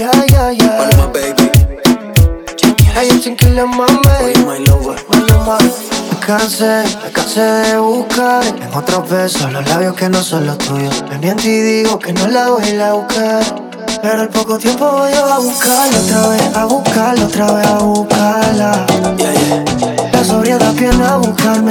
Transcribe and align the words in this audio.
Maluma, 0.00 1.12
baby. 1.12 1.50
Hay 2.96 3.10
un 3.10 3.22
sin 3.22 3.36
que 3.36 3.50
le 3.50 3.66
mame. 3.66 4.32
My 4.46 4.64
lover. 4.64 4.96
Maluma. 5.10 5.58
Me 5.58 6.26
cansé, 6.26 6.84
me 7.04 7.10
cansé 7.12 7.40
de 7.40 7.78
buscar 7.78 8.42
en 8.46 8.74
otros 8.74 9.10
besos 9.10 9.52
los 9.52 9.68
labios 9.68 9.94
que 9.94 10.08
no 10.08 10.22
son 10.22 10.46
los 10.46 10.56
tuyos. 10.56 11.04
Me 11.10 11.18
miento 11.18 11.46
y 11.46 11.60
digo 11.60 11.98
que 11.98 12.14
no 12.14 12.28
la 12.28 12.48
voy 12.48 12.64
a 12.64 12.68
ir 12.70 12.80
a 12.80 12.94
buscar. 12.94 13.44
Pero 14.00 14.22
al 14.22 14.28
poco 14.30 14.56
tiempo 14.56 14.90
voy 14.90 15.12
a 15.12 15.38
buscarla 15.38 15.98
otra 15.98 16.28
vez, 16.28 16.56
a 16.56 16.64
buscarla 16.64 17.24
otra 17.26 17.52
vez, 17.52 17.66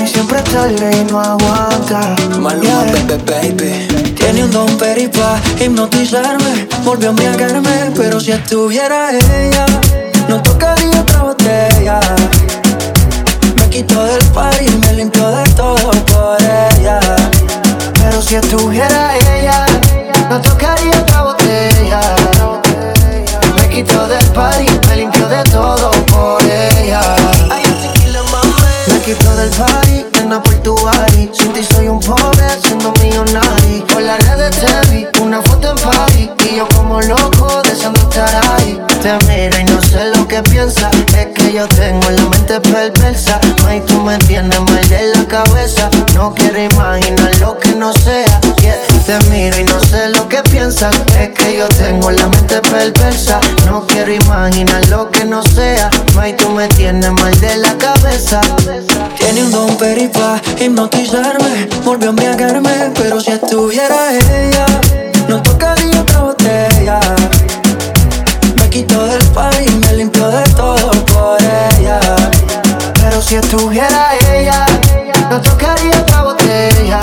y 0.04 0.08
siempre 0.08 0.42
tarde 0.42 0.92
y 1.02 1.12
no 1.12 1.20
aguanta. 1.20 2.16
Maluma, 2.38 2.54
Yeah. 2.62 3.18
baby, 3.26 3.52
baby. 3.58 4.14
Tiene 4.16 4.44
un 4.44 4.52
don 4.52 4.78
peri 4.78 5.08
pa' 5.08 5.40
hipnotizarme 5.60 6.68
Volvió 6.84 7.08
a 7.08 7.10
embriagarme, 7.12 7.92
pero 7.96 8.20
si 8.20 8.32
estuviera 8.32 9.12
ella 9.12 9.66
No 10.28 10.42
tocaría 10.44 11.02
otra 11.02 11.24
botella 11.24 12.00
Me 13.56 13.70
quitó 13.70 14.04
del 14.04 14.24
party 14.28 14.66
y 14.66 14.78
me 14.78 14.94
limpió 14.94 15.28
de 15.30 15.44
todo 15.52 15.92
por 16.12 16.38
ella 16.42 17.00
Pero 18.02 18.22
si 18.22 18.36
estuviera 18.36 19.16
ella, 19.36 19.66
no 20.30 20.40
tocaría 20.42 20.92
otra 21.00 21.24
botella. 21.24 22.02
Me 23.56 23.70
quitó 23.70 24.08
del 24.08 24.26
party, 24.28 24.66
me 24.88 24.96
limpió 24.98 25.19
del 29.40 29.50
party, 29.52 30.06
nena 30.16 30.44
por 30.44 30.54
tu 30.56 30.76
body. 30.76 31.32
Sin 31.34 31.54
ti 31.54 31.64
soy 31.64 31.88
un 31.88 32.00
pobre, 32.00 32.48
siendo 32.62 32.92
millonario. 33.02 33.88
Por 33.88 34.02
las 34.02 34.20
redes 34.28 34.56
te 34.60 34.90
vi, 34.92 35.08
una 35.22 35.42
foto 35.42 35.72
en 35.72 35.78
party. 35.78 36.30
Y 36.50 36.58
yo 36.58 36.68
como 36.76 37.00
loco, 37.02 37.62
deseando 37.64 38.02
estar 38.02 38.30
ahí. 38.52 38.82
Te 39.02 39.14
miro 39.28 39.58
y 39.60 39.64
no 39.64 39.82
sé 39.82 40.12
lo 40.16 40.28
que 40.28 40.42
piensas. 40.44 40.92
Es 41.18 41.28
que 41.28 41.54
yo 41.54 41.68
tengo 41.70 42.10
la 42.10 42.24
mente 42.24 42.60
perversa. 42.60 43.40
Ay, 43.66 43.82
tú 43.88 44.02
me 44.02 44.18
tienes 44.18 44.60
mal 44.60 44.90
de 44.90 45.16
la 45.16 45.26
cabeza. 45.26 45.90
No 46.14 46.34
quiero 46.34 46.62
imaginar 46.62 47.38
lo 47.40 47.58
que 47.58 47.76
no 47.76 47.94
sea. 47.94 48.42
Yeah. 48.62 48.76
Te 49.06 49.30
miro 49.30 49.58
y 49.58 49.64
no 49.64 49.80
sé 49.80 50.10
lo 50.10 50.28
que 50.28 50.42
piensas. 50.52 50.94
Es 51.18 51.30
que 51.30 51.58
yo 51.58 51.68
tengo 51.70 52.12
la 52.12 52.28
mente 52.28 52.60
perversa. 52.70 53.40
No 53.80 53.88
quiero 53.88 54.14
imaginar 54.14 54.86
lo 54.90 55.10
que 55.10 55.24
no 55.24 55.42
sea. 55.42 55.90
Ay, 56.20 56.36
tú 56.36 56.50
me 56.50 56.68
tienes 56.68 57.14
mal 57.14 57.34
de 57.40 57.56
la 57.56 57.78
cabeza. 57.78 58.42
Tiene 59.18 59.44
un 59.46 59.52
don 59.54 59.78
peri 59.78 60.10
pa' 60.10 60.42
hipnotizarme 60.60 61.70
Volvió 61.86 62.08
a 62.08 62.10
embriagarme, 62.10 62.92
pero 62.96 63.22
si 63.22 63.32
estuviera 63.32 64.14
ella 64.14 64.66
No 65.30 65.42
tocaría 65.42 66.02
otra 66.02 66.20
botella 66.20 67.00
Me 68.58 68.70
quitó 68.70 69.06
del 69.06 69.26
party 69.28 69.64
y 69.66 69.72
me 69.76 69.94
limpió 69.94 70.28
de 70.28 70.44
todo 70.56 70.92
por 71.06 71.38
ella 71.42 72.00
Pero 73.02 73.22
si 73.22 73.36
estuviera 73.36 74.10
ella, 74.34 74.66
no 75.30 75.42
tocaría 75.42 76.02
otra 76.02 76.24
botella. 76.24 77.00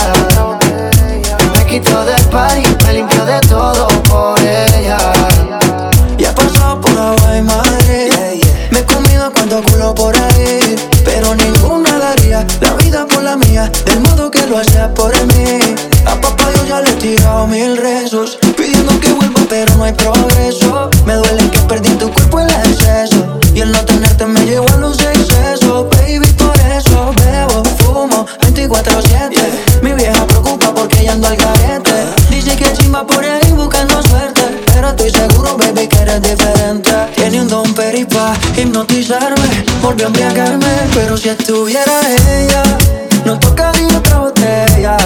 Me 1.56 1.66
quitó 1.66 2.04
del 2.04 2.22
party, 2.24 2.62
Del 13.86 14.00
modo 14.00 14.30
que 14.30 14.46
lo 14.46 14.58
hace 14.58 14.78
por 14.94 15.12
mí. 15.34 15.58
A 16.06 16.20
papá 16.20 16.50
yo 16.54 16.66
ya 16.66 16.80
le 16.80 16.90
he 16.90 16.94
tirado 16.94 17.46
mil 17.48 17.76
rezos 17.76 18.38
Pidiendo 18.56 18.98
que 19.00 19.12
vuelva 19.12 19.40
pero 19.48 19.74
no 19.76 19.84
hay 19.84 19.92
progreso. 19.92 20.90
Me 21.04 21.14
duele 21.14 21.50
que 21.50 21.58
perdí 21.60 21.90
tu 21.96 22.12
cuerpo 22.12 22.40
en 22.40 22.50
el 22.50 22.70
exceso 22.70 23.38
Y 23.54 23.60
el 23.60 23.72
no 23.72 23.84
tenerte 23.84 24.26
me 24.26 24.40
llevó 24.44 24.68
a 24.68 24.76
los 24.76 24.98
excesos. 25.00 25.88
Baby 25.90 26.26
por 26.38 26.56
eso 26.60 27.12
bebo, 27.16 27.64
fumo 27.78 28.26
24-7 28.40 29.82
Mi 29.82 29.92
vieja 29.92 30.26
preocupa 30.26 30.74
porque 30.74 31.00
ella 31.00 31.12
ando 31.12 31.28
al 31.28 31.36
garete. 31.36 32.06
Dice 32.30 32.56
que 32.56 32.72
chimba 32.72 33.06
por 33.06 33.24
ahí 33.24 33.52
buscando 33.52 34.02
suerte 34.02 34.42
Pero 34.72 34.90
estoy 34.90 35.10
seguro, 35.10 35.56
baby, 35.56 35.88
que 35.88 35.98
eres 35.98 36.22
diferente. 36.22 36.90
Tiene 37.16 37.40
un 37.40 37.48
don 37.48 37.74
peri 37.74 38.04
pa' 38.04 38.34
hipnotizarme 38.56 39.64
Volvió 39.82 40.06
a 40.06 40.08
embriagarme, 40.08 40.66
pero 40.94 41.16
si 41.16 41.28
estuviera 41.30 41.92
ella 42.28 42.62
No 43.26 43.36
tocaría 43.40 43.88
otra 43.88 44.18
botella 44.18 44.96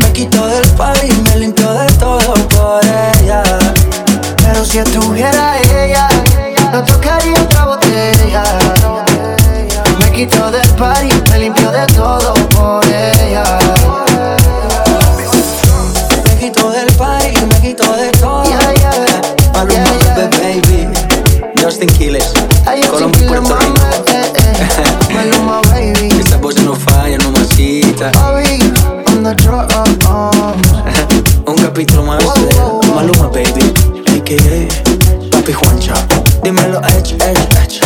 Me 0.00 0.10
quitó 0.14 0.46
del 0.46 0.66
party 0.70 1.06
y 1.06 1.22
me 1.28 1.36
limpió 1.36 1.70
de 1.70 1.86
todo 1.98 2.32
por 2.48 2.80
ella 2.82 3.42
Pero 4.38 4.64
si 4.64 4.78
estuviera 4.78 5.58
ella, 5.58 6.08
no 6.72 6.82
tocaría 6.82 7.42
otra 7.42 7.66
botella. 7.66 8.42
Me 9.98 10.12
quitó 10.12 10.50
del 10.50 10.68
party, 10.70 11.10
me 11.30 11.38
limpió 11.40 11.70
de 11.70 11.86
todo 11.88 12.32
por 12.48 12.82
ella. 12.86 13.61
Un 31.72 31.76
capítulo 31.76 32.02
más 32.02 32.18
de 32.34 32.90
Maluma, 32.94 33.28
baby. 33.28 33.72
A.K.A. 34.06 35.30
Papi 35.30 35.52
Juancha. 35.54 35.94
Dímelo, 36.44 36.78
Edge, 36.80 37.14
Edge, 37.14 37.48
Edge 37.64 37.80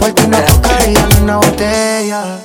Por 0.00 0.12
ti 0.12 0.26
no 0.26 0.36
tocaría 0.38 1.06
ni 1.06 1.22
una 1.22 1.36
botella. 1.36 2.40